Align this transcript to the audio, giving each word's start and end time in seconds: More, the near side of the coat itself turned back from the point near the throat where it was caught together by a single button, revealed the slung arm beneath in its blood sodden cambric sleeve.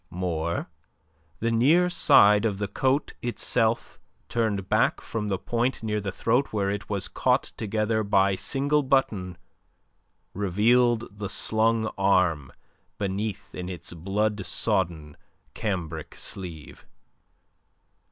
More, 0.09 0.67
the 1.41 1.51
near 1.51 1.87
side 1.87 2.43
of 2.43 2.57
the 2.57 2.67
coat 2.67 3.13
itself 3.21 3.99
turned 4.29 4.67
back 4.67 4.99
from 4.99 5.27
the 5.27 5.37
point 5.37 5.83
near 5.83 6.01
the 6.01 6.11
throat 6.11 6.51
where 6.51 6.71
it 6.71 6.89
was 6.89 7.07
caught 7.07 7.43
together 7.55 8.03
by 8.03 8.31
a 8.31 8.35
single 8.35 8.81
button, 8.81 9.37
revealed 10.33 11.19
the 11.19 11.29
slung 11.29 11.85
arm 11.99 12.51
beneath 12.97 13.53
in 13.53 13.69
its 13.69 13.93
blood 13.93 14.43
sodden 14.43 15.17
cambric 15.53 16.15
sleeve. 16.15 16.87